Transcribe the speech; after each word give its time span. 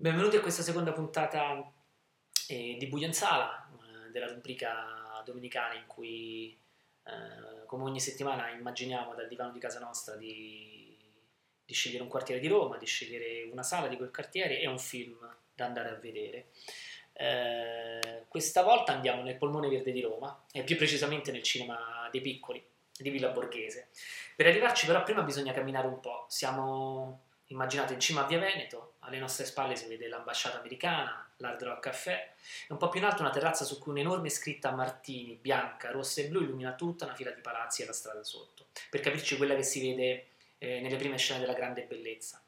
Benvenuti 0.00 0.36
a 0.36 0.40
questa 0.40 0.62
seconda 0.62 0.92
puntata 0.92 1.62
eh, 2.48 2.78
di 2.78 3.12
Sala, 3.12 3.68
eh, 3.68 4.10
della 4.10 4.32
rubrica 4.32 5.22
domenicana 5.26 5.74
in 5.74 5.84
cui, 5.86 6.58
eh, 7.04 7.66
come 7.66 7.82
ogni 7.82 8.00
settimana, 8.00 8.48
immaginiamo 8.48 9.14
dal 9.14 9.28
divano 9.28 9.52
di 9.52 9.58
casa 9.58 9.78
nostra 9.78 10.16
di, 10.16 10.96
di, 11.66 11.74
scegliere 11.74 12.02
un 12.02 12.08
quartiere 12.08 12.40
di 12.40 12.48
Roma, 12.48 12.78
di 12.78 12.86
scegliere 12.86 13.42
una 13.52 13.62
sala 13.62 13.88
di 13.88 13.98
quel 13.98 14.10
quartiere 14.10 14.58
e 14.58 14.66
un 14.66 14.78
film 14.78 15.18
da 15.54 15.66
andare 15.66 15.90
a 15.90 15.96
vedere. 15.96 16.46
Eh, 17.12 18.24
questa 18.26 18.62
volta 18.62 18.92
andiamo 18.92 19.20
nel 19.20 19.36
Polmone 19.36 19.68
Verde 19.68 19.92
di 19.92 20.00
Roma, 20.00 20.46
e 20.50 20.64
più 20.64 20.78
precisamente 20.78 21.30
nel 21.30 21.42
cinema 21.42 22.08
dei 22.10 22.22
piccoli 22.22 22.66
di 22.96 23.10
Villa 23.10 23.28
Borghese. 23.28 23.90
Per 24.34 24.46
arrivarci 24.46 24.86
però 24.86 25.02
prima 25.02 25.20
bisogna 25.20 25.52
camminare 25.52 25.88
un 25.88 26.00
po'. 26.00 26.24
Siamo 26.30 27.28
immaginate 27.50 27.92
in 27.92 28.00
cima 28.00 28.22
a 28.22 28.26
Via 28.26 28.38
Veneto, 28.38 28.94
alle 29.00 29.18
nostre 29.18 29.44
spalle 29.44 29.76
si 29.76 29.86
vede 29.86 30.08
l'ambasciata 30.08 30.58
americana, 30.58 31.28
l'Hard 31.36 31.62
Rock 31.62 31.80
Café 31.80 32.12
e 32.12 32.68
un 32.68 32.76
po' 32.76 32.88
più 32.88 33.00
in 33.00 33.06
alto 33.06 33.22
una 33.22 33.30
terrazza 33.30 33.64
su 33.64 33.78
cui 33.78 33.92
un'enorme 33.92 34.28
scritta 34.28 34.70
Martini, 34.70 35.34
bianca, 35.40 35.90
rossa 35.90 36.20
e 36.20 36.28
blu 36.28 36.42
illumina 36.42 36.74
tutta 36.74 37.06
una 37.06 37.14
fila 37.14 37.30
di 37.30 37.40
palazzi 37.40 37.82
e 37.82 37.86
la 37.86 37.92
strada 37.92 38.22
sotto, 38.22 38.66
per 38.88 39.00
capirci 39.00 39.36
quella 39.36 39.54
che 39.54 39.62
si 39.62 39.80
vede 39.80 40.26
eh, 40.58 40.80
nelle 40.80 40.96
prime 40.96 41.16
scene 41.16 41.40
della 41.40 41.54
grande 41.54 41.82
bellezza. 41.82 42.40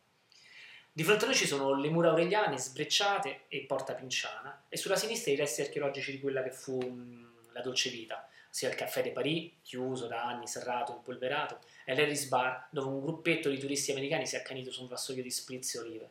Di 0.95 1.05
fronte 1.05 1.25
a 1.25 1.29
noi 1.29 1.37
ci 1.37 1.47
sono 1.47 1.75
le 1.75 1.89
mura 1.89 2.11
aureliane 2.11 2.59
sbrecciate 2.59 3.45
e 3.49 3.65
Porta 3.67 3.95
Pinciana 3.95 4.65
e 4.69 4.77
sulla 4.77 4.97
sinistra 4.97 5.33
i 5.33 5.37
resti 5.37 5.63
archeologici 5.63 6.13
di 6.13 6.21
quella 6.21 6.43
che 6.43 6.51
fu 6.51 6.79
mh, 6.79 7.53
la 7.53 7.63
dolce 7.63 7.89
vita, 7.89 8.29
sia 8.53 8.69
il 8.69 8.75
Café 8.75 9.01
de 9.01 9.13
Paris, 9.13 9.51
chiuso 9.63 10.07
da 10.07 10.25
anni, 10.27 10.47
serrato, 10.47 10.93
impolverato, 10.93 11.61
e 11.87 11.95
l'Harris 11.95 12.27
Bar, 12.27 12.67
dove 12.69 12.89
un 12.89 13.01
gruppetto 13.01 13.49
di 13.49 13.59
turisti 13.59 13.93
americani 13.93 14.27
si 14.27 14.37
è 14.37 14.41
accanito 14.41 14.71
su 14.71 14.83
un 14.83 14.89
vassoio 14.89 15.23
di 15.23 15.31
spritz 15.31 15.75
e 15.75 15.79
olive. 15.79 16.11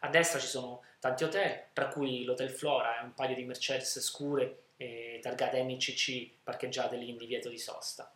A 0.00 0.08
destra 0.08 0.38
ci 0.38 0.48
sono 0.48 0.82
tanti 1.00 1.24
hotel, 1.24 1.68
tra 1.72 1.88
cui 1.88 2.24
l'Hotel 2.24 2.50
Flora 2.50 3.00
e 3.00 3.04
un 3.04 3.14
paio 3.14 3.34
di 3.34 3.42
Mercedes 3.44 4.00
scure 4.00 4.64
eh, 4.76 5.18
targate 5.22 5.62
NCC 5.62 6.28
parcheggiate 6.44 6.96
lì 6.96 7.08
in 7.08 7.16
divieto 7.16 7.48
di 7.48 7.58
sosta. 7.58 8.12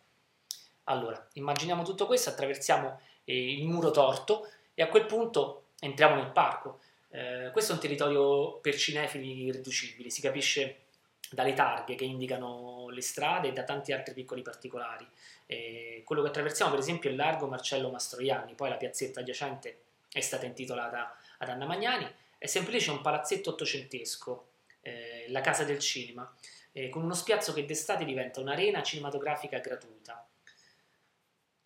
Allora, 0.83 1.27
immaginiamo 1.33 1.81
tutto 1.83 2.05
questo, 2.05 2.29
attraversiamo 2.29 2.99
eh, 3.23 3.53
il 3.53 3.65
muro 3.65 3.89
torto 3.89 4.51
e 4.75 4.83
a 4.83 4.87
quel 4.87 5.07
punto 5.07 5.69
entriamo 5.79 6.13
nel 6.13 6.29
parco. 6.29 6.79
Eh, 7.09 7.49
questo 7.51 7.71
è 7.71 7.75
un 7.75 7.81
territorio 7.81 8.59
per 8.59 8.75
cinefili 8.75 9.45
irriducibili, 9.45 10.11
si 10.11 10.21
capisce 10.21 10.82
dalle 11.31 11.53
targhe 11.53 11.95
che 11.95 12.03
indicano 12.03 12.89
le 12.89 13.01
strade 13.01 13.49
e 13.49 13.53
da 13.53 13.63
tanti 13.63 13.91
altri 13.91 14.13
piccoli 14.13 14.41
particolari. 14.41 15.07
Eh, 15.45 16.03
quello 16.05 16.21
che 16.21 16.27
attraversiamo, 16.29 16.71
per 16.71 16.79
esempio, 16.79 17.09
è 17.09 17.11
il 17.11 17.17
largo 17.17 17.47
Marcello 17.47 17.89
Mastroianni, 17.89 18.53
poi 18.53 18.69
la 18.69 18.77
piazzetta 18.77 19.19
adiacente 19.21 19.81
è 20.11 20.21
stata 20.21 20.45
intitolata 20.45 21.15
ad 21.39 21.49
Anna 21.49 21.65
Magnani, 21.65 22.07
e 22.37 22.47
sempre 22.47 22.73
lì 22.73 22.79
c'è 22.79 22.91
un 22.91 23.01
palazzetto 23.01 23.51
ottocentesco, 23.51 24.47
eh, 24.81 25.25
la 25.29 25.41
Casa 25.41 25.63
del 25.63 25.79
Cinema, 25.79 26.31
eh, 26.71 26.89
con 26.89 27.03
uno 27.03 27.13
spiazzo 27.13 27.53
che 27.53 27.65
d'estate 27.65 28.05
diventa 28.05 28.39
un'arena 28.39 28.83
cinematografica 28.83 29.59
gratuita. 29.59 30.27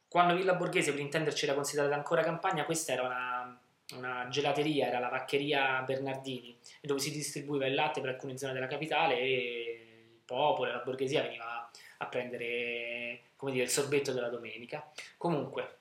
Quando 0.07 0.35
Villa 0.35 0.53
Borghese, 0.53 0.91
per 0.91 1.01
intenderci, 1.01 1.45
era 1.45 1.53
considerata 1.53 1.95
ancora 1.95 2.23
campagna, 2.23 2.63
questa 2.63 2.93
era 2.93 3.03
una, 3.03 3.59
una 3.95 4.27
gelateria, 4.29 4.87
era 4.87 4.99
la 4.99 5.09
vaccheria 5.09 5.81
Bernardini, 5.81 6.57
dove 6.81 6.99
si 6.99 7.11
distribuiva 7.11 7.65
il 7.65 7.73
latte 7.73 8.01
per 8.01 8.09
alcune 8.09 8.37
zone 8.37 8.53
della 8.53 8.67
capitale 8.67 9.17
e 9.17 10.09
il 10.13 10.21
popolo, 10.25 10.71
la 10.71 10.79
borghesia 10.79 11.21
veniva 11.21 11.69
a 11.99 12.05
prendere 12.07 13.21
dire, 13.39 13.63
il 13.63 13.69
sorbetto 13.69 14.11
della 14.11 14.29
domenica. 14.29 14.91
Comunque, 15.17 15.77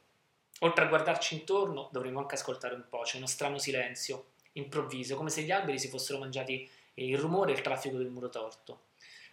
oltre 0.61 0.85
a 0.85 0.89
guardarci 0.89 1.35
intorno, 1.35 1.89
dovremmo 1.91 2.21
anche 2.21 2.37
ascoltare 2.37 2.75
un 2.75 2.85
po', 2.89 3.01
c'è 3.01 3.17
uno 3.17 3.27
strano 3.27 3.59
silenzio, 3.59 4.29
improvviso, 4.53 5.17
come 5.17 5.31
se 5.31 5.43
gli 5.43 5.51
alberi 5.51 5.79
si 5.79 5.89
fossero 5.89 6.19
mangiati 6.19 6.69
il 6.95 7.19
rumore 7.19 7.53
e 7.53 7.55
il 7.57 7.61
traffico 7.61 7.97
del 7.97 8.09
muro 8.09 8.29
torto. 8.29 8.85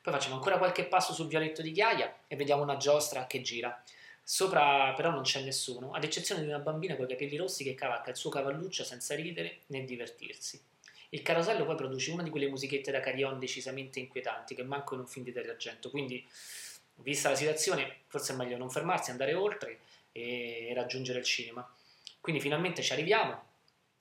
Poi 0.01 0.13
facciamo 0.13 0.35
ancora 0.35 0.57
qualche 0.57 0.85
passo 0.85 1.13
sul 1.13 1.27
vialetto 1.27 1.61
di 1.61 1.71
ghiaia 1.71 2.23
e 2.27 2.35
vediamo 2.35 2.61
una 2.61 2.75
giostra 2.75 3.25
che 3.25 3.41
gira. 3.41 3.81
Sopra 4.23 4.93
però 4.93 5.11
non 5.11 5.23
c'è 5.23 5.41
nessuno, 5.41 5.91
ad 5.91 6.03
eccezione 6.03 6.41
di 6.41 6.47
una 6.47 6.59
bambina 6.59 6.95
con 6.95 7.05
i 7.05 7.09
capelli 7.09 7.35
rossi 7.35 7.63
che 7.63 7.75
cavalca 7.75 8.09
il 8.09 8.15
suo 8.15 8.29
cavalluccio 8.29 8.83
senza 8.83 9.15
ridere 9.15 9.59
né 9.67 9.83
divertirsi. 9.83 10.61
Il 11.09 11.21
carosello 11.21 11.65
poi 11.65 11.75
produce 11.75 12.11
una 12.11 12.23
di 12.23 12.29
quelle 12.29 12.47
musichette 12.47 12.91
da 12.91 12.99
carillon 12.99 13.37
decisamente 13.37 13.99
inquietanti 13.99 14.55
che 14.55 14.63
mancano 14.63 14.95
in 14.95 14.99
un 15.01 15.07
film 15.07 15.25
di 15.25 15.31
Dario 15.31 15.51
Argento, 15.51 15.89
quindi 15.89 16.25
vista 16.95 17.29
la 17.29 17.35
situazione 17.35 17.97
forse 18.07 18.33
è 18.33 18.35
meglio 18.35 18.57
non 18.57 18.69
fermarsi, 18.69 19.11
andare 19.11 19.33
oltre 19.33 19.79
e 20.11 20.71
raggiungere 20.73 21.19
il 21.19 21.25
cinema. 21.25 21.67
Quindi 22.19 22.41
finalmente 22.41 22.81
ci 22.81 22.93
arriviamo 22.93 23.43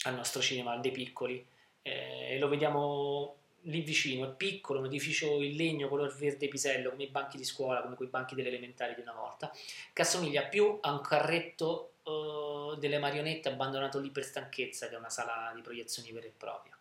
al 0.04 0.14
nostro 0.14 0.40
cinema, 0.40 0.72
al 0.72 0.80
dei 0.80 0.92
piccoli, 0.92 1.44
eh, 1.82 2.34
e 2.34 2.38
lo 2.38 2.48
vediamo 2.48 3.36
lì 3.62 3.80
vicino, 3.82 4.28
è 4.28 4.34
piccolo, 4.34 4.80
un 4.80 4.86
edificio 4.86 5.40
in 5.42 5.56
legno 5.56 5.88
color 5.88 6.14
verde 6.14 6.48
pisello, 6.48 6.90
come 6.90 7.04
i 7.04 7.08
banchi 7.08 7.36
di 7.36 7.44
scuola, 7.44 7.82
come 7.82 7.94
quei 7.94 8.08
banchi 8.08 8.34
delle 8.34 8.48
elementari 8.48 8.94
di 8.94 9.00
una 9.00 9.12
volta, 9.12 9.52
che 9.92 10.02
assomiglia 10.02 10.44
più 10.44 10.78
a 10.80 10.92
un 10.92 11.00
carretto 11.00 11.94
uh, 12.04 12.74
delle 12.76 12.98
marionette 12.98 13.48
abbandonato 13.48 13.98
lì 13.98 14.10
per 14.10 14.24
stanchezza 14.24 14.88
che 14.88 14.94
a 14.94 14.98
una 14.98 15.10
sala 15.10 15.52
di 15.54 15.62
proiezioni 15.62 16.10
vera 16.10 16.26
e 16.26 16.32
propria. 16.36 16.76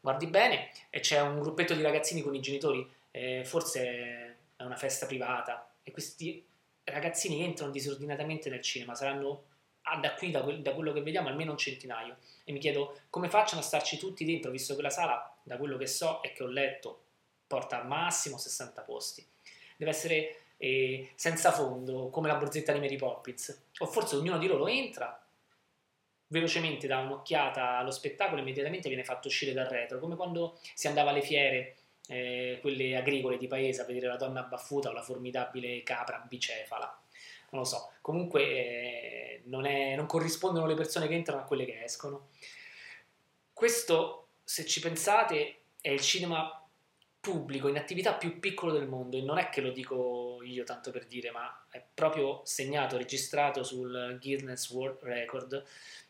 Guardi 0.00 0.26
bene, 0.26 0.70
e 0.88 1.00
c'è 1.00 1.20
un 1.20 1.40
gruppetto 1.40 1.74
di 1.74 1.82
ragazzini 1.82 2.22
con 2.22 2.34
i 2.34 2.40
genitori, 2.40 2.88
eh, 3.10 3.44
forse 3.44 4.36
è 4.56 4.62
una 4.62 4.76
festa 4.76 5.06
privata, 5.06 5.72
e 5.82 5.90
questi 5.90 6.44
ragazzini 6.84 7.42
entrano 7.42 7.70
disordinatamente 7.70 8.48
nel 8.48 8.62
cinema, 8.62 8.94
saranno 8.94 9.44
ah, 9.82 9.96
da 9.96 10.14
qui, 10.14 10.30
da, 10.30 10.40
da 10.40 10.74
quello 10.74 10.92
che 10.92 11.02
vediamo, 11.02 11.28
almeno 11.28 11.52
un 11.52 11.58
centinaio. 11.58 12.16
E 12.44 12.52
mi 12.52 12.58
chiedo 12.58 13.00
come 13.10 13.28
facciano 13.28 13.60
a 13.60 13.64
starci 13.64 13.98
tutti 13.98 14.24
dentro, 14.24 14.50
visto 14.50 14.76
che 14.76 14.82
la 14.82 14.90
sala, 14.90 15.34
da 15.42 15.56
quello 15.56 15.76
che 15.76 15.86
so 15.86 16.22
e 16.22 16.32
che 16.32 16.42
ho 16.42 16.48
letto, 16.48 17.04
porta 17.46 17.80
al 17.80 17.86
massimo 17.86 18.38
60 18.38 18.82
posti. 18.82 19.26
Deve 19.76 19.90
essere 19.90 20.36
eh, 20.56 21.10
senza 21.14 21.52
fondo, 21.52 22.10
come 22.10 22.28
la 22.28 22.36
borsetta 22.36 22.72
di 22.72 22.80
Mary 22.80 22.96
Poppins. 22.96 23.68
O 23.78 23.86
forse 23.86 24.16
ognuno 24.16 24.38
di 24.38 24.46
loro 24.46 24.66
entra, 24.66 25.20
velocemente 26.28 26.86
dà 26.86 26.98
un'occhiata 26.98 27.78
allo 27.78 27.90
spettacolo 27.90 28.38
e 28.38 28.42
immediatamente 28.42 28.88
viene 28.88 29.04
fatto 29.04 29.28
uscire 29.28 29.52
dal 29.52 29.66
retro, 29.66 29.98
come 29.98 30.16
quando 30.16 30.58
si 30.74 30.86
andava 30.86 31.10
alle 31.10 31.22
fiere, 31.22 31.76
eh, 32.08 32.58
quelle 32.60 32.96
agricole 32.96 33.36
di 33.36 33.46
paese, 33.46 33.82
a 33.82 33.84
vedere 33.84 34.06
la 34.06 34.16
donna 34.16 34.42
baffuta 34.42 34.90
o 34.90 34.92
la 34.92 35.02
formidabile 35.02 35.82
capra 35.82 36.24
bicefala 36.28 37.00
non 37.50 37.62
lo 37.62 37.64
so, 37.64 37.92
comunque 38.00 38.42
eh, 38.42 39.42
non, 39.44 39.66
è, 39.66 39.94
non 39.96 40.06
corrispondono 40.06 40.66
le 40.66 40.74
persone 40.74 41.08
che 41.08 41.14
entrano 41.14 41.42
a 41.42 41.44
quelle 41.44 41.64
che 41.64 41.82
escono. 41.82 42.28
Questo, 43.52 44.28
se 44.42 44.64
ci 44.64 44.80
pensate, 44.80 45.56
è 45.80 45.90
il 45.90 46.00
cinema 46.00 46.54
pubblico 47.20 47.68
in 47.68 47.76
attività 47.76 48.14
più 48.14 48.40
piccolo 48.40 48.72
del 48.72 48.88
mondo 48.88 49.18
e 49.18 49.20
non 49.20 49.36
è 49.36 49.50
che 49.50 49.60
lo 49.60 49.70
dico 49.70 50.38
io 50.42 50.64
tanto 50.64 50.90
per 50.90 51.06
dire, 51.06 51.30
ma 51.30 51.64
è 51.68 51.82
proprio 51.92 52.40
segnato, 52.44 52.96
registrato 52.96 53.62
sul 53.62 54.18
Guinness 54.20 54.70
World 54.70 55.02
Record 55.02 55.64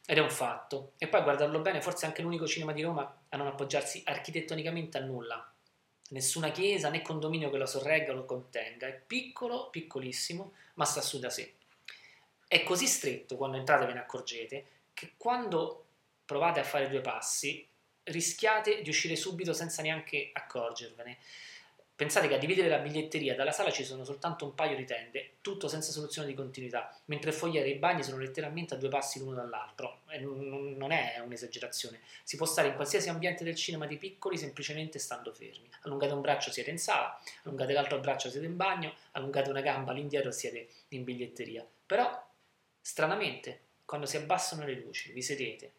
ed 0.07 0.19
è 0.19 0.21
un 0.21 0.31
fatto. 0.31 0.93
E 0.99 1.09
poi 1.09 1.23
guardarlo 1.23 1.61
bene, 1.61 1.81
forse 1.81 2.07
anche 2.07 2.23
l'unico 2.23 2.47
cinema 2.47 2.73
di 2.73 2.83
Roma 2.83 3.23
a 3.29 3.37
non 3.37 3.49
appoggiarsi 3.49 4.03
architettonicamente 4.05 4.99
a 4.99 5.03
nulla. 5.03 5.50
Nessuna 6.11 6.51
chiesa 6.51 6.89
né 6.89 7.03
condominio 7.03 7.51
che 7.51 7.59
lo 7.59 7.67
sorregga 7.67 8.13
o 8.13 8.17
lo 8.17 8.25
contenga. 8.25 8.87
È 8.87 9.01
piccolo, 9.07 9.71
piccolissimo, 9.71 10.53
ma 10.75 10.85
sta 10.85 11.01
su 11.01 11.19
da 11.19 11.31
sé. 11.31 11.55
È 12.49 12.63
così 12.65 12.87
stretto 12.87 13.37
quando 13.37 13.57
entrate 13.57 13.87
ve 13.87 13.93
ne 13.93 14.01
accorgete 14.01 14.67
che 14.93 15.13
quando 15.17 15.87
provate 16.25 16.61
a 16.61 16.65
fare 16.65 16.89
due 16.89 17.01
passi 17.01 17.67
rischiate 18.05 18.83
di 18.83 18.89
uscire 18.89 19.15
subito 19.17 19.53
senza 19.53 19.83
neanche 19.83 20.31
accorgervene. 20.33 21.19
Pensate 22.01 22.29
che 22.29 22.35
a 22.37 22.39
dividere 22.39 22.71
la 22.71 22.79
biglietteria 22.79 23.35
dalla 23.35 23.53
sala 23.53 23.71
ci 23.71 23.85
sono 23.85 24.05
soltanto 24.05 24.47
un 24.47 24.55
paio 24.55 24.75
di 24.75 24.87
tende, 24.87 25.33
tutto 25.43 25.69
senza 25.69 25.93
soluzione 25.93 26.27
di 26.27 26.33
continuità, 26.33 26.99
mentre 27.05 27.31
foyer 27.31 27.63
e 27.67 27.69
i 27.69 27.75
bagni 27.75 28.03
sono 28.03 28.17
letteralmente 28.17 28.73
a 28.73 28.79
due 28.79 28.89
passi 28.89 29.19
l'uno 29.19 29.35
dall'altro. 29.35 30.01
E 30.09 30.19
non 30.19 30.93
è 30.93 31.21
un'esagerazione. 31.23 32.01
Si 32.25 32.39
può 32.39 32.47
stare 32.47 32.69
in 32.69 32.75
qualsiasi 32.75 33.11
ambiente 33.11 33.45
del 33.45 33.55
cinema 33.55 33.85
di 33.87 33.99
piccoli 33.99 34.39
semplicemente 34.39 34.99
stando 34.99 35.31
fermi. 35.35 35.69
Allungate 35.83 36.15
un 36.15 36.23
braccio 36.23 36.51
siete 36.51 36.71
in 36.71 36.79
sala, 36.79 37.21
allungate 37.43 37.75
l'altro 37.75 37.99
braccio 37.99 38.31
siete 38.31 38.47
in 38.47 38.57
bagno, 38.57 38.95
allungate 39.11 39.51
una 39.51 39.61
gamba 39.61 39.91
all'indietro 39.91 40.31
siete 40.31 40.69
in 40.89 41.05
biglietteria. 41.05 41.69
Però, 41.85 42.11
stranamente, 42.81 43.61
quando 43.85 44.07
si 44.07 44.17
abbassano 44.17 44.65
le 44.65 44.73
luci, 44.73 45.13
vi 45.13 45.21
sedete 45.21 45.73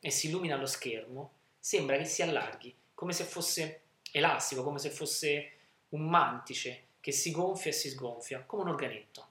e 0.00 0.10
si 0.10 0.26
illumina 0.26 0.54
lo 0.56 0.66
schermo, 0.66 1.32
sembra 1.58 1.96
che 1.96 2.04
si 2.04 2.20
allarghi, 2.20 2.76
come 2.92 3.14
se 3.14 3.24
fosse 3.24 3.80
elastico, 4.12 4.62
come 4.62 4.78
se 4.78 4.90
fosse 4.90 5.60
un 5.92 6.08
mantice 6.08 6.84
che 7.00 7.12
si 7.12 7.30
gonfia 7.30 7.70
e 7.70 7.74
si 7.74 7.90
sgonfia, 7.90 8.42
come 8.42 8.62
un 8.62 8.68
organetto. 8.68 9.26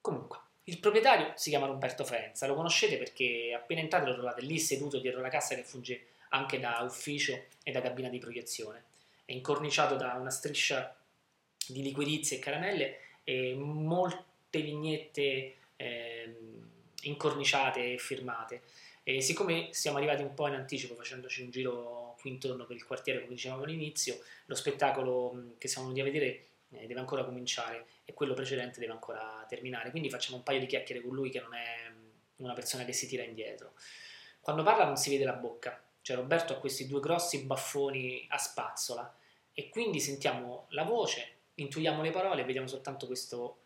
Comunque, 0.00 0.38
il 0.64 0.78
proprietario 0.78 1.32
si 1.36 1.50
chiama 1.50 1.66
Roberto 1.66 2.04
Frenza, 2.04 2.46
lo 2.46 2.54
conoscete 2.54 2.96
perché 2.96 3.52
appena 3.54 3.80
entrate 3.80 4.06
lo 4.06 4.14
trovate 4.14 4.42
lì 4.42 4.58
seduto 4.58 4.98
dietro 4.98 5.20
la 5.20 5.28
cassa 5.28 5.54
che 5.54 5.62
funge 5.62 6.06
anche 6.30 6.58
da 6.58 6.80
ufficio 6.82 7.46
e 7.62 7.72
da 7.72 7.80
cabina 7.80 8.08
di 8.08 8.18
proiezione. 8.18 8.84
È 9.24 9.32
incorniciato 9.32 9.96
da 9.96 10.14
una 10.14 10.30
striscia 10.30 10.96
di 11.66 11.82
liquidizie 11.82 12.36
e 12.36 12.40
caramelle 12.40 12.98
e 13.24 13.54
molte 13.54 14.60
vignette 14.60 15.54
eh, 15.76 16.36
incorniciate 17.02 17.94
e 17.94 17.98
firmate. 17.98 18.62
E 19.02 19.20
siccome 19.20 19.68
siamo 19.72 19.96
arrivati 19.96 20.22
un 20.22 20.34
po' 20.34 20.48
in 20.48 20.54
anticipo 20.54 20.94
facendoci 20.94 21.42
un 21.42 21.50
giro 21.50 22.09
qui 22.20 22.30
intorno 22.30 22.66
per 22.66 22.76
il 22.76 22.84
quartiere, 22.84 23.20
come 23.20 23.34
dicevamo 23.34 23.64
all'inizio, 23.64 24.20
lo 24.46 24.54
spettacolo 24.54 25.54
che 25.58 25.68
siamo 25.68 25.88
venuti 25.88 26.06
a 26.06 26.10
vedere 26.12 26.46
eh, 26.72 26.86
deve 26.86 27.00
ancora 27.00 27.24
cominciare 27.24 27.86
e 28.04 28.12
quello 28.12 28.34
precedente 28.34 28.80
deve 28.80 28.92
ancora 28.92 29.44
terminare. 29.48 29.90
Quindi 29.90 30.10
facciamo 30.10 30.36
un 30.36 30.42
paio 30.42 30.60
di 30.60 30.66
chiacchiere 30.66 31.00
con 31.00 31.14
lui 31.14 31.30
che 31.30 31.40
non 31.40 31.54
è 31.54 31.90
una 32.36 32.52
persona 32.52 32.84
che 32.84 32.92
si 32.92 33.06
tira 33.06 33.22
indietro. 33.22 33.72
Quando 34.40 34.62
parla 34.62 34.84
non 34.84 34.96
si 34.96 35.10
vede 35.10 35.24
la 35.24 35.32
bocca, 35.32 35.82
cioè 36.02 36.16
Roberto 36.16 36.52
ha 36.52 36.56
questi 36.56 36.86
due 36.86 37.00
grossi 37.00 37.44
baffoni 37.44 38.26
a 38.30 38.38
spazzola 38.38 39.14
e 39.52 39.68
quindi 39.68 40.00
sentiamo 40.00 40.66
la 40.70 40.84
voce, 40.84 41.36
intuiamo 41.54 42.02
le 42.02 42.10
parole 42.10 42.42
e 42.42 42.44
vediamo 42.44 42.66
soltanto 42.66 43.06
questo 43.06 43.58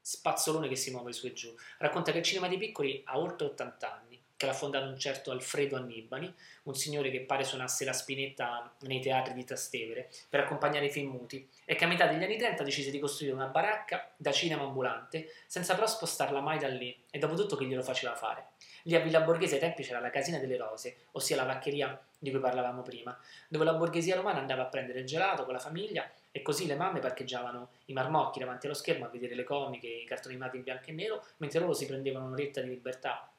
spazzolone 0.00 0.68
che 0.68 0.74
si 0.74 0.90
muove 0.90 1.12
su 1.12 1.26
e 1.26 1.32
giù. 1.32 1.54
Racconta 1.78 2.10
che 2.10 2.18
il 2.18 2.24
cinema 2.24 2.48
dei 2.48 2.58
piccoli 2.58 3.02
ha 3.04 3.18
oltre 3.18 3.46
80 3.48 4.00
anni, 4.00 4.11
che 4.42 4.48
l'ha 4.48 4.54
fondato 4.54 4.86
un 4.86 4.98
certo 4.98 5.30
Alfredo 5.30 5.76
Annibali, 5.76 6.32
un 6.64 6.74
signore 6.74 7.12
che 7.12 7.20
pare 7.20 7.44
suonasse 7.44 7.84
la 7.84 7.92
spinetta 7.92 8.74
nei 8.80 9.00
teatri 9.00 9.34
di 9.34 9.44
Trastevere 9.44 10.10
per 10.28 10.40
accompagnare 10.40 10.86
i 10.86 10.90
film 10.90 11.12
muti 11.12 11.48
e 11.64 11.76
che 11.76 11.84
a 11.84 11.86
metà 11.86 12.08
degli 12.08 12.24
anni 12.24 12.36
30 12.36 12.64
decise 12.64 12.90
di 12.90 12.98
costruire 12.98 13.36
una 13.36 13.46
baracca 13.46 14.10
da 14.16 14.32
cinema 14.32 14.64
ambulante 14.64 15.32
senza 15.46 15.74
però 15.74 15.86
spostarla 15.86 16.40
mai 16.40 16.58
da 16.58 16.66
lì 16.66 17.04
e 17.08 17.20
dopo 17.20 17.36
tutto 17.36 17.54
chi 17.56 17.66
glielo 17.66 17.84
faceva 17.84 18.16
fare. 18.16 18.46
Lì 18.82 18.96
a 18.96 19.00
Villa 19.00 19.20
Borghese 19.20 19.54
ai 19.54 19.60
tempi 19.60 19.84
c'era 19.84 20.00
la 20.00 20.10
Casina 20.10 20.38
delle 20.38 20.56
Rose, 20.56 20.96
ossia 21.12 21.36
la 21.36 21.44
vaccheria 21.44 21.96
di 22.18 22.30
cui 22.32 22.40
parlavamo 22.40 22.82
prima, 22.82 23.16
dove 23.46 23.64
la 23.64 23.74
borghesia 23.74 24.16
romana 24.16 24.40
andava 24.40 24.62
a 24.62 24.66
prendere 24.66 25.00
il 25.00 25.06
gelato 25.06 25.44
con 25.44 25.52
la 25.52 25.60
famiglia 25.60 26.10
e 26.32 26.42
così 26.42 26.66
le 26.66 26.74
mamme 26.74 26.98
parcheggiavano 26.98 27.68
i 27.86 27.92
marmocchi 27.92 28.40
davanti 28.40 28.66
allo 28.66 28.74
schermo 28.74 29.04
a 29.04 29.08
vedere 29.08 29.36
le 29.36 29.44
comiche, 29.44 29.86
i 29.86 30.04
cartoni 30.04 30.34
animati 30.34 30.56
in 30.56 30.64
bianco 30.64 30.90
e 30.90 30.92
nero, 30.92 31.24
mentre 31.36 31.60
loro 31.60 31.74
si 31.74 31.86
prendevano 31.86 32.26
un'oretta 32.26 32.60
di 32.60 32.70
libertà 32.70 33.31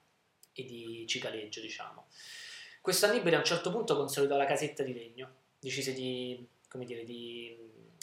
e 0.54 0.66
di 0.66 1.06
cicaleggio, 1.08 1.62
diciamo. 1.62 2.08
Questo 2.82 3.06
Annibale 3.06 3.36
a 3.36 3.40
un 3.40 3.46
certo 3.46 3.72
punto 3.72 3.96
consolidò 3.96 4.36
la 4.36 4.46
casetta 4.46 4.84
di 4.84 4.94
legno, 4.94 5.36
decise 5.60 5.94
di, 5.94 6.46
dire, 6.86 7.04
di 7.04 7.58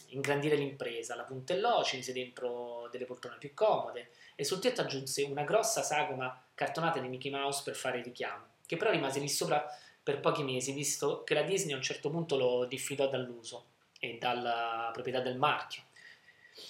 ingrandire 0.06 0.56
l'impresa, 0.56 1.14
la 1.14 1.25
puntellò, 1.25 1.85
ci 1.85 1.97
mise 1.97 2.12
dentro 2.12 2.88
delle 2.91 3.05
poltrone 3.05 3.37
più 3.38 3.52
comode 3.55 4.11
e 4.35 4.44
sul 4.44 4.58
tetto 4.58 4.81
aggiunse 4.81 5.23
una 5.23 5.44
grossa 5.44 5.82
sagoma 5.82 6.44
cartonata 6.55 6.99
di 6.99 7.08
Mickey 7.08 7.31
Mouse 7.31 7.62
per 7.64 7.76
fare 7.76 8.02
richiamo, 8.02 8.44
che 8.67 8.76
però 8.76 8.91
rimase 8.91 9.20
lì 9.20 9.29
sopra 9.29 9.64
per 10.03 10.20
pochi 10.20 10.43
mesi, 10.43 10.73
visto 10.73 11.25
che 11.25 11.35
la 11.35 11.43
Disney 11.43 11.75
a 11.75 11.76
un 11.76 11.82
certo 11.82 12.11
punto 12.11 12.37
lo 12.37 12.64
diffidò 12.64 13.08
dall'uso 13.08 13.67
e 13.99 14.17
dalla 14.19 14.91
proprietà 14.93 15.20
del 15.20 15.37
marchio. 15.37 15.82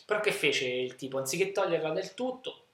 Però 0.04 0.20
che 0.20 0.32
fece 0.32 0.66
il 0.66 0.96
tipo? 0.96 1.18
Anziché 1.18 1.52
toglierla 1.52 1.90
del 1.92 2.14
tutto, 2.14 2.66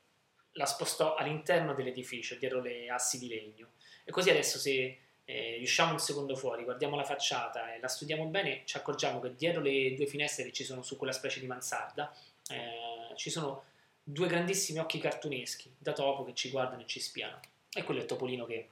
la 0.57 0.67
spostò 0.67 1.15
all'interno 1.15 1.75
dell'edificio, 1.75 2.35
dietro 2.35 2.61
le 2.61 2.89
assi 2.89 3.19
di 3.19 3.29
legno. 3.29 3.69
E 4.05 4.11
così 4.11 4.31
adesso 4.31 4.59
se 4.59 4.99
eh, 5.25 5.57
riusciamo 5.59 5.93
un 5.93 5.99
secondo 5.99 6.37
fuori, 6.37 6.65
guardiamo 6.65 6.97
la 6.97 7.05
facciata 7.05 7.75
e 7.75 7.81
la 7.81 7.89
studiamo 7.89 8.25
bene, 8.27 8.63
ci 8.65 8.77
accorgiamo 8.77 9.21
che 9.21 9.35
dietro 9.35 9.61
le 9.61 9.95
due 9.95 10.07
finestre 10.07 10.45
che 10.45 10.53
ci 10.53 10.65
sono 10.65 10.83
su 10.83 10.97
quella 10.97 11.13
specie 11.13 11.41
di 11.41 11.47
mansarda 11.47 12.15
eh, 12.49 13.15
ci 13.17 13.31
sono 13.31 13.65
due 14.03 14.29
grandissimi 14.29 14.79
occhi 14.79 14.99
cartuneschi 14.99 15.75
da 15.77 15.93
topo 15.93 16.25
che 16.25 16.35
ci 16.35 16.51
guardano 16.51 16.83
e 16.83 16.87
ci 16.87 17.01
spiano. 17.01 17.41
E 17.73 17.83
quello 17.83 18.01
è 18.01 18.03
il 18.05 18.09
Topolino 18.09 18.47
che, 18.47 18.69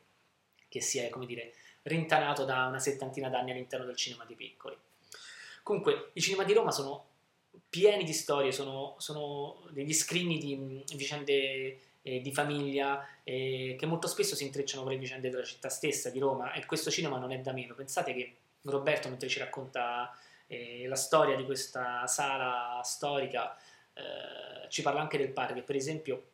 che 0.69 0.81
si 0.81 0.99
è, 0.99 1.09
come 1.09 1.27
dire, 1.27 1.55
rintanato 1.83 2.45
da 2.45 2.67
una 2.67 2.79
settantina 2.79 3.29
d'anni 3.29 3.51
all'interno 3.51 3.85
del 3.85 3.97
cinema 3.97 4.25
dei 4.25 4.37
piccoli. 4.37 4.77
Comunque, 5.63 6.11
i 6.13 6.21
cinema 6.21 6.45
di 6.45 6.53
Roma 6.53 6.71
sono 6.71 7.07
pieni 7.69 8.05
di 8.05 8.13
storie, 8.13 8.53
sono, 8.53 8.95
sono 8.99 9.67
degli 9.71 9.93
screen 9.93 10.39
di 10.39 10.85
vicende 10.95 11.79
eh, 12.03 12.21
di 12.21 12.33
famiglia 12.33 13.07
eh, 13.25 13.77
che 13.79 13.87
molto 13.87 14.07
spesso 14.07 14.37
si 14.37 14.45
intrecciano 14.45 14.83
con 14.83 14.93
le 14.93 14.99
vicende 14.99 15.31
della 15.31 15.43
città 15.43 15.69
stessa, 15.69 16.11
di 16.11 16.19
Roma, 16.19 16.53
e 16.53 16.65
questo 16.67 16.91
cinema 16.91 17.19
non 17.19 17.33
è 17.33 17.39
da 17.39 17.53
meno. 17.53 17.75
Pensate 17.75 18.15
che 18.15 18.37
Roberto, 18.63 19.09
mentre 19.09 19.29
ci 19.29 19.39
racconta 19.39 20.17
eh, 20.47 20.87
la 20.87 20.97
storia 20.97 21.35
di 21.35 21.45
questa 21.45 22.07
sala 22.07 22.81
storica, 22.85 23.57
eh, 23.95 24.69
ci 24.69 24.83
parla 24.83 25.01
anche 25.01 25.19
del 25.19 25.31
padre, 25.31 25.55
che 25.55 25.63
per 25.63 25.77
esempio 25.77 26.27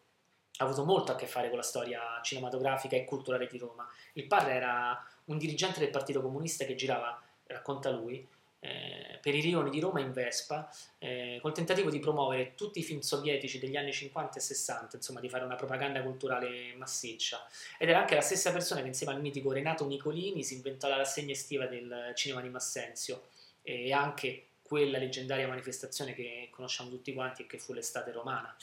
ha 0.59 0.65
avuto 0.65 0.85
molto 0.85 1.13
a 1.13 1.17
che 1.17 1.27
fare 1.27 1.49
con 1.49 1.57
la 1.57 1.65
storia 1.65 2.21
cinematografica 2.23 2.97
e 2.97 3.05
culturale 3.05 3.47
di 3.47 3.57
Roma. 3.57 3.89
Il 4.15 4.27
padre 4.27 4.55
era 4.55 5.07
un 5.27 5.39
dirigente 5.39 5.81
del 5.81 5.91
Partito 5.91 6.21
Comunista 6.21 6.65
che 6.65 6.75
girava, 6.75 7.19
racconta 7.47 7.91
lui, 7.91 8.27
eh, 8.61 9.19
per 9.21 9.35
i 9.35 9.41
rioni 9.41 9.71
di 9.71 9.81
Roma 9.81 10.01
in 10.01 10.13
Vespa, 10.13 10.71
eh, 10.99 11.39
col 11.41 11.53
tentativo 11.53 11.91
di 11.91 11.99
promuovere 11.99 12.55
tutti 12.55 12.79
i 12.79 12.83
film 12.83 13.01
sovietici 13.01 13.59
degli 13.59 13.77
anni 13.77 13.93
50 13.93 14.39
e 14.39 14.41
60, 14.41 14.97
insomma 14.97 15.21
di 15.21 15.29
fare 15.29 15.45
una 15.45 15.55
propaganda 15.57 16.03
culturale 16.03 16.75
massiccia. 16.77 17.47
Ed 17.79 17.89
era 17.89 18.01
anche 18.01 18.15
la 18.15 18.21
stessa 18.21 18.53
persona 18.53 18.83
che 18.83 18.89
insieme 18.89 19.15
al 19.15 19.21
mitico 19.21 19.53
Renato 19.53 19.87
Nicolini 19.87 20.45
si 20.45 20.55
inventò 20.55 20.89
la 20.89 20.97
rassegna 20.97 21.33
estiva 21.33 21.67
del 21.67 22.13
cinema 22.15 22.41
di 22.43 22.49
Massenzio 22.51 23.29
e 23.63 23.93
anche 23.93 24.45
quella 24.63 24.99
leggendaria 24.99 25.49
manifestazione 25.49 26.15
che 26.15 26.49
conosciamo 26.51 26.91
tutti 26.91 27.13
quanti 27.13 27.43
e 27.43 27.47
che 27.47 27.59
fu 27.59 27.73
l'estate 27.73 28.13
romana. 28.13 28.55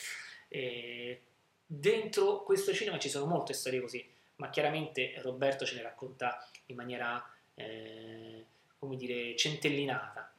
E 0.47 1.21
dentro 1.65 2.44
questo 2.44 2.73
cinema 2.73 2.99
ci 2.99 3.09
sono 3.09 3.25
molte 3.25 3.53
storie 3.53 3.81
così, 3.81 4.07
ma 4.38 4.49
chiaramente 4.49 5.19
Roberto 5.21 5.65
ce 5.65 5.75
ne 5.75 5.81
racconta 5.81 6.47
in 6.67 6.75
maniera... 6.75 7.27
Eh, 7.55 8.45
come 8.79 8.95
dire, 8.95 9.35
centellinata. 9.35 10.31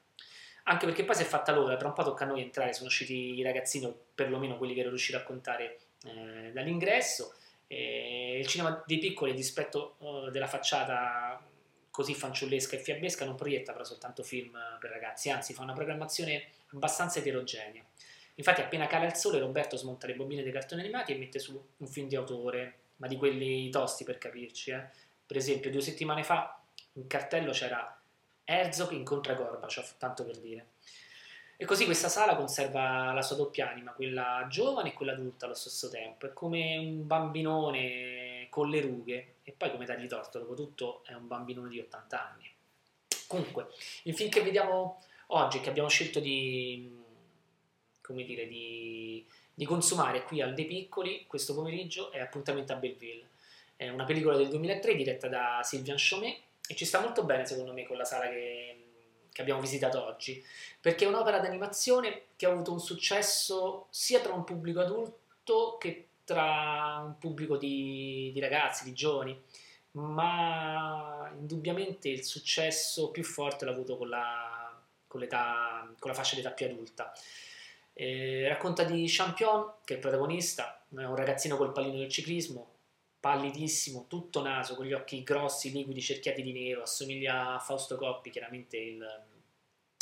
Anche 0.64 0.86
perché 0.86 1.04
poi 1.04 1.14
si 1.14 1.22
è 1.22 1.26
fatta 1.26 1.52
l'ora, 1.52 1.76
tra 1.76 1.88
un 1.88 1.94
po' 1.94 2.02
tocca 2.02 2.24
a 2.24 2.28
noi 2.28 2.42
entrare, 2.42 2.74
sono 2.74 2.88
usciti 2.88 3.38
i 3.38 3.42
ragazzini, 3.42 3.92
perlomeno 4.14 4.58
quelli 4.58 4.74
che 4.74 4.80
ero 4.80 4.90
riuscito 4.90 5.16
a 5.16 5.22
contare 5.22 5.78
eh, 6.04 6.50
dall'ingresso. 6.52 7.34
E 7.66 8.38
il 8.38 8.46
cinema 8.46 8.82
dei 8.86 8.98
piccoli, 8.98 9.34
dispetto 9.34 9.96
uh, 9.98 10.30
della 10.30 10.46
facciata 10.46 11.42
così 11.90 12.14
fanciullesca 12.14 12.76
e 12.76 12.78
fiabesca, 12.78 13.24
non 13.24 13.34
proietta 13.34 13.72
però 13.72 13.84
soltanto 13.84 14.22
film 14.22 14.56
per 14.78 14.90
ragazzi, 14.90 15.30
anzi 15.30 15.52
fa 15.52 15.62
una 15.62 15.72
programmazione 15.72 16.48
abbastanza 16.72 17.18
eterogenea. 17.18 17.84
Infatti 18.36 18.60
appena 18.60 18.86
cala 18.86 19.06
il 19.06 19.16
sole 19.16 19.40
Roberto 19.40 19.76
smonta 19.76 20.06
le 20.06 20.14
bobine 20.14 20.44
dei 20.44 20.52
cartoni 20.52 20.82
animati 20.82 21.12
e 21.12 21.18
mette 21.18 21.40
su 21.40 21.60
un 21.76 21.86
film 21.88 22.06
di 22.06 22.14
autore, 22.14 22.78
ma 22.96 23.08
di 23.08 23.16
quelli 23.16 23.68
tosti 23.68 24.04
per 24.04 24.16
capirci. 24.16 24.70
Eh. 24.70 24.86
Per 25.26 25.36
esempio 25.36 25.72
due 25.72 25.80
settimane 25.80 26.22
fa 26.22 26.62
in 26.92 27.08
cartello 27.08 27.50
c'era 27.50 27.97
Herzog 28.50 28.92
incontra 28.92 29.34
Gorbaciov, 29.34 29.98
tanto 29.98 30.24
per 30.24 30.38
dire. 30.38 30.68
E 31.58 31.66
così 31.66 31.84
questa 31.84 32.08
sala 32.08 32.34
conserva 32.34 33.12
la 33.12 33.20
sua 33.20 33.36
doppia 33.36 33.68
anima, 33.68 33.92
quella 33.92 34.46
giovane 34.48 34.90
e 34.90 34.92
quella 34.94 35.12
adulta 35.12 35.44
allo 35.44 35.54
stesso 35.54 35.90
tempo. 35.90 36.24
È 36.24 36.32
come 36.32 36.78
un 36.78 37.06
bambinone 37.06 38.46
con 38.48 38.70
le 38.70 38.80
rughe, 38.80 39.34
e 39.44 39.52
poi 39.52 39.70
come 39.70 39.84
dargli 39.84 40.06
torto, 40.06 40.38
dopo 40.38 40.54
tutto 40.54 41.02
è 41.04 41.12
un 41.12 41.26
bambinone 41.26 41.68
di 41.68 41.78
80 41.78 42.30
anni. 42.30 42.50
Comunque, 43.26 43.68
il 44.04 44.14
film 44.14 44.30
che 44.30 44.42
vediamo 44.42 45.02
oggi, 45.26 45.60
che 45.60 45.68
abbiamo 45.68 45.90
scelto 45.90 46.18
di, 46.18 46.90
come 48.00 48.24
dire, 48.24 48.48
di, 48.48 49.26
di 49.52 49.64
consumare 49.66 50.22
qui 50.22 50.40
al 50.40 50.54
De 50.54 50.64
Piccoli 50.64 51.26
questo 51.26 51.54
pomeriggio, 51.54 52.10
è 52.12 52.20
Appuntamento 52.20 52.72
a 52.72 52.76
Belleville. 52.76 53.28
È 53.76 53.90
una 53.90 54.04
pellicola 54.04 54.38
del 54.38 54.48
2003 54.48 54.94
diretta 54.94 55.28
da 55.28 55.60
Sylvian 55.62 55.98
Chomet 55.98 56.46
e 56.68 56.74
ci 56.76 56.84
sta 56.84 57.00
molto 57.00 57.24
bene 57.24 57.46
secondo 57.46 57.72
me 57.72 57.86
con 57.86 57.96
la 57.96 58.04
sala 58.04 58.28
che, 58.28 58.84
che 59.32 59.40
abbiamo 59.40 59.60
visitato 59.60 60.04
oggi, 60.04 60.44
perché 60.80 61.06
è 61.06 61.08
un'opera 61.08 61.40
d'animazione 61.40 62.26
che 62.36 62.46
ha 62.46 62.50
avuto 62.50 62.72
un 62.72 62.80
successo 62.80 63.86
sia 63.90 64.20
tra 64.20 64.34
un 64.34 64.44
pubblico 64.44 64.80
adulto 64.80 65.78
che 65.80 66.08
tra 66.24 67.00
un 67.02 67.16
pubblico 67.18 67.56
di, 67.56 68.30
di 68.34 68.38
ragazzi, 68.38 68.84
di 68.84 68.92
giovani, 68.92 69.40
ma 69.92 71.32
indubbiamente 71.38 72.10
il 72.10 72.22
successo 72.22 73.10
più 73.10 73.24
forte 73.24 73.64
l'ha 73.64 73.70
avuto 73.70 73.96
con 73.96 74.10
la, 74.10 74.78
con 75.06 75.26
con 75.26 76.10
la 76.10 76.14
fascia 76.14 76.36
d'età 76.36 76.50
più 76.50 76.66
adulta. 76.66 77.12
Eh, 77.94 78.46
racconta 78.46 78.84
di 78.84 79.06
Champion, 79.08 79.72
che 79.84 79.94
è 79.94 79.96
il 79.96 80.02
protagonista, 80.02 80.84
è 80.90 81.04
un 81.04 81.16
ragazzino 81.16 81.56
col 81.56 81.72
pallino 81.72 81.96
del 81.96 82.10
ciclismo, 82.10 82.77
pallidissimo, 83.20 84.06
tutto 84.08 84.42
naso, 84.42 84.74
con 84.74 84.86
gli 84.86 84.92
occhi 84.92 85.22
grossi, 85.22 85.72
liquidi, 85.72 86.00
cerchiati 86.00 86.42
di 86.42 86.52
nero, 86.52 86.82
assomiglia 86.82 87.54
a 87.54 87.58
Fausto 87.58 87.96
Coppi, 87.96 88.30
chiaramente 88.30 88.76
il, 88.76 88.98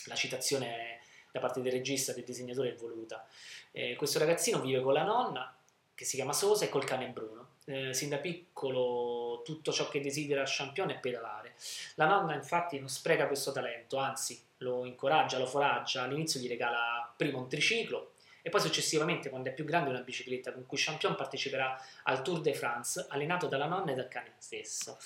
la 0.07 0.15
citazione 0.15 1.01
da 1.33 1.41
parte 1.41 1.61
del 1.61 1.73
regista, 1.73 2.13
del 2.13 2.25
disegnatore 2.25 2.71
è 2.71 2.75
voluta. 2.75 3.27
Eh, 3.73 3.95
questo 3.97 4.19
ragazzino 4.19 4.61
vive 4.61 4.81
con 4.81 4.93
la 4.93 5.05
nonna, 5.05 5.55
che 5.95 6.05
si 6.05 6.17
chiama 6.17 6.33
Sosa, 6.33 6.65
e 6.65 6.69
col 6.69 6.85
cane 6.85 7.09
Bruno. 7.09 7.55
Eh, 7.65 7.93
sin 7.93 8.11
da 8.11 8.19
piccolo 8.19 9.43
tutto 9.45 9.73
ciò 9.73 9.89
che 9.89 10.01
desidera 10.01 10.45
Champion 10.47 10.91
è 10.91 10.99
pedalare. 10.99 11.55
La 11.97 12.07
nonna 12.07 12.35
infatti 12.35 12.79
non 12.79 12.89
spreca 12.89 13.27
questo 13.27 13.51
talento, 13.53 13.97
anzi 13.97 14.41
lo 14.59 14.85
incoraggia, 14.85 15.39
lo 15.39 15.47
foraggia, 15.47 16.03
all'inizio 16.03 16.41
gli 16.41 16.49
regala 16.49 17.13
prima 17.17 17.39
un 17.39 17.49
triciclo, 17.49 18.13
e 18.47 18.49
poi 18.49 18.61
successivamente, 18.61 19.29
quando 19.29 19.49
è 19.49 19.53
più 19.53 19.65
grande, 19.65 19.91
una 19.91 20.03
bicicletta 20.03 20.53
con 20.53 20.67
cui 20.67 20.79
Champion 20.79 21.17
parteciperà 21.17 21.77
al 22.05 22.23
Tour 22.23 22.41
de 22.41 22.55
France, 22.55 23.05
allenato 23.09 23.49
dalla 23.49 23.67
nonna 23.67 23.91
e 23.91 23.97
dal 23.97 24.07
cane 24.07 24.35
stesso. 24.39 24.99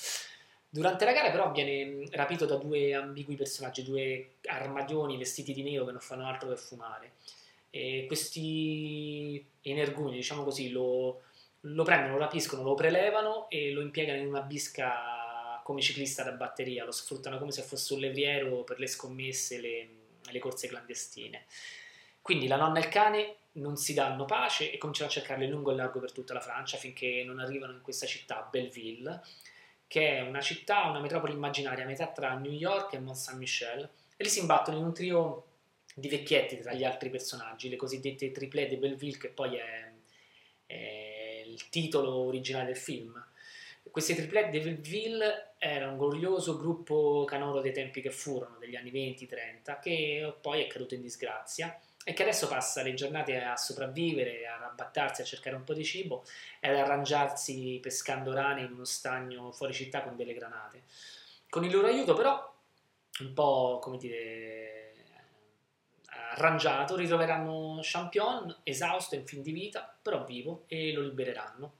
Durante 0.69 1.07
la 1.07 1.13
gara 1.13 1.31
però 1.31 1.51
viene 1.51 2.07
rapito 2.11 2.45
da 2.45 2.57
due 2.57 2.93
ambigui 2.93 3.37
personaggi, 3.37 3.83
due 3.83 4.33
armadioni 4.45 5.17
vestiti 5.17 5.55
di 5.55 5.63
nero 5.63 5.87
che 5.87 5.93
non 5.93 6.03
fanno 6.03 6.27
altro 6.27 6.51
che 6.51 6.57
fumare. 6.57 7.13
E 7.71 8.05
questi 8.07 9.43
energumi, 9.63 10.17
diciamo 10.17 10.45
così, 10.45 10.69
lo, 10.69 11.23
lo 11.61 11.83
prendono, 11.83 12.19
lo 12.19 12.19
rapiscono, 12.19 12.63
lo 12.63 12.75
prelevano 12.75 13.49
e 13.49 13.71
lo 13.71 13.81
impiegano 13.81 14.21
in 14.21 14.27
una 14.27 14.43
bisca 14.43 15.63
come 15.65 15.81
ciclista 15.81 16.23
da 16.23 16.33
batteria, 16.33 16.85
lo 16.85 16.93
sfruttano 16.93 17.39
come 17.39 17.53
se 17.53 17.63
fosse 17.63 17.95
un 17.95 18.01
levriero 18.01 18.65
per 18.65 18.79
le 18.79 18.87
scommesse, 18.87 19.59
le, 19.59 19.89
le 20.31 20.39
corse 20.39 20.69
clandestine. 20.69 21.47
Quindi 22.23 22.47
la 22.47 22.57
nonna 22.57 22.79
e 22.79 22.83
il 22.83 22.89
cane 22.89 23.37
non 23.53 23.77
si 23.77 23.95
danno 23.95 24.25
pace 24.25 24.71
e 24.71 24.79
cominciano 24.79 25.09
a 25.09 25.13
cercarle 25.13 25.47
lungo 25.47 25.73
e 25.73 25.75
largo 25.75 25.99
per 26.01 26.13
tutta 26.13 26.35
la 26.35 26.41
Francia 26.41 26.77
finché 26.77 27.25
non 27.25 27.41
arrivano 27.41 27.73
in 27.73 27.81
questa 27.81 28.07
città, 28.07 28.47
Belleville, 28.51 29.23
che 29.87 30.19
è 30.19 30.21
una 30.21 30.41
città, 30.41 30.85
una 30.87 31.01
metropoli 31.01 31.33
immaginaria 31.33 31.85
a 31.85 31.87
metà 31.87 32.09
tra 32.09 32.35
New 32.35 32.53
York 32.53 32.93
e 32.93 33.01
Mont 33.01 33.17
Saint-Michel, 33.17 33.91
e 34.17 34.23
lì 34.23 34.29
si 34.29 34.41
imbattono 34.41 34.77
in 34.79 34.85
un 34.85 34.95
trio 34.95 35.47
di 35.95 36.09
vecchietti 36.09 36.59
tra 36.61 36.73
gli 36.73 36.85
altri 36.85 37.11
personaggi, 37.11 37.69
le 37.69 37.77
cosiddette 37.77 38.31
triplé 38.31 38.69
de 38.69 38.77
Belleville, 38.77 39.19
che 39.19 39.29
poi 39.31 39.57
è, 39.57 39.93
è 40.67 41.43
il 41.45 41.69
titolo 41.69 42.15
originale 42.27 42.67
del 42.67 42.77
film. 42.77 43.21
Questi 43.91 44.15
triplé 44.15 44.51
de 44.51 44.61
Belleville 44.61 45.55
era 45.59 45.89
un 45.89 45.99
glorioso 45.99 46.57
gruppo 46.57 47.25
canoro 47.27 47.61
dei 47.61 47.73
tempi 47.73 48.01
che 48.01 48.11
furono, 48.11 48.57
degli 48.59 48.77
anni 48.77 48.93
20-30, 48.93 49.81
che 49.81 50.33
poi 50.41 50.63
è 50.63 50.69
caduto 50.69 50.95
in 50.95 51.01
disgrazia 51.01 51.77
e 52.05 52.13
che 52.13 52.23
adesso 52.23 52.47
passa 52.47 52.83
le 52.83 52.95
giornate 52.95 53.43
a 53.43 53.57
sopravvivere, 53.57 54.47
a 54.47 54.59
rabbattarsi, 54.59 55.23
a 55.23 55.25
cercare 55.25 55.57
un 55.57 55.65
po' 55.65 55.75
di 55.75 55.85
cibo 55.85 56.25
e 56.61 56.69
ad 56.69 56.77
arrangiarsi 56.77 57.79
pescando 57.83 58.33
rane 58.33 58.63
in 58.63 58.73
uno 58.73 58.85
stagno 58.85 59.51
fuori 59.51 59.73
città 59.73 60.03
con 60.03 60.17
delle 60.17 60.35
granate. 60.35 60.85
Con 61.49 61.65
il 61.65 61.73
loro 61.73 61.89
aiuto 61.89 62.15
però, 62.15 62.55
un 63.21 63.33
po' 63.35 63.81
come 63.83 63.99
dire, 63.99 64.95
arrangiato, 66.07 66.95
ritroveranno 66.95 67.81
Champion 67.83 68.61
esausto 68.63 69.17
in 69.17 69.27
fin 69.27 69.43
di 69.43 69.51
vita, 69.51 69.93
però 70.01 70.25
vivo, 70.25 70.65
e 70.69 70.93
lo 70.93 71.03
libereranno. 71.03 71.79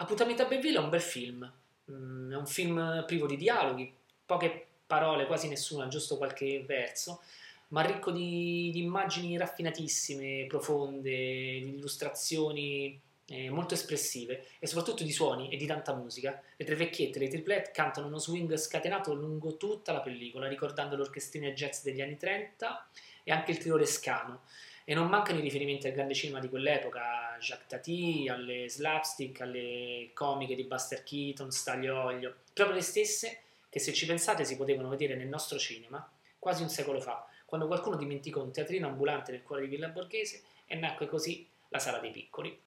Appuntamento 0.00 0.42
a 0.42 0.46
Belleville 0.46 0.78
è 0.78 0.80
un 0.80 0.88
bel 0.88 1.02
film, 1.02 1.52
mm, 1.90 2.32
è 2.32 2.36
un 2.36 2.46
film 2.46 3.04
privo 3.06 3.26
di 3.26 3.36
dialoghi, 3.36 3.92
poche 4.24 4.66
parole, 4.86 5.26
quasi 5.26 5.46
nessuna, 5.46 5.88
giusto 5.88 6.16
qualche 6.16 6.64
verso, 6.66 7.20
ma 7.68 7.82
ricco 7.82 8.10
di, 8.10 8.70
di 8.72 8.80
immagini 8.80 9.36
raffinatissime, 9.36 10.46
profonde, 10.48 11.10
di 11.10 11.74
illustrazioni 11.76 12.98
eh, 13.26 13.50
molto 13.50 13.74
espressive 13.74 14.46
e 14.58 14.66
soprattutto 14.66 15.04
di 15.04 15.12
suoni 15.12 15.50
e 15.50 15.58
di 15.58 15.66
tanta 15.66 15.94
musica. 15.94 16.40
Le 16.56 16.64
tre 16.64 16.76
vecchiette, 16.76 17.18
le 17.18 17.28
triplet, 17.28 17.70
cantano 17.70 18.06
uno 18.06 18.18
swing 18.18 18.56
scatenato 18.56 19.12
lungo 19.12 19.58
tutta 19.58 19.92
la 19.92 20.00
pellicola, 20.00 20.48
ricordando 20.48 20.96
l'orchestrina 20.96 21.50
jazz 21.50 21.82
degli 21.82 22.00
anni 22.00 22.16
30 22.16 22.88
e 23.22 23.32
anche 23.32 23.50
il 23.50 23.58
trio 23.58 23.76
Rescano. 23.76 24.44
E 24.90 24.94
non 24.94 25.06
mancano 25.06 25.38
i 25.38 25.42
riferimenti 25.42 25.86
al 25.86 25.92
grande 25.92 26.14
cinema 26.14 26.40
di 26.40 26.48
quell'epoca, 26.48 27.36
Jacques 27.38 27.68
Tati, 27.68 28.26
alle 28.28 28.68
slapstick, 28.68 29.40
alle 29.40 30.10
comiche 30.14 30.56
di 30.56 30.64
Buster 30.64 31.04
Keaton, 31.04 31.52
Staglio 31.52 31.96
Olio, 31.96 32.38
proprio 32.52 32.74
le 32.74 32.82
stesse 32.82 33.38
che 33.68 33.78
se 33.78 33.92
ci 33.92 34.04
pensate 34.04 34.44
si 34.44 34.56
potevano 34.56 34.88
vedere 34.88 35.14
nel 35.14 35.28
nostro 35.28 35.60
cinema 35.60 36.10
quasi 36.40 36.62
un 36.62 36.70
secolo 36.70 37.00
fa, 37.00 37.24
quando 37.44 37.68
qualcuno 37.68 37.94
dimenticò 37.94 38.42
un 38.42 38.50
teatrino 38.50 38.88
ambulante 38.88 39.30
nel 39.30 39.44
cuore 39.44 39.62
di 39.62 39.68
Villa 39.68 39.86
Borghese 39.86 40.42
e 40.66 40.74
nacque 40.74 41.06
così 41.06 41.46
la 41.68 41.78
Sala 41.78 42.00
dei 42.00 42.10
Piccoli. 42.10 42.58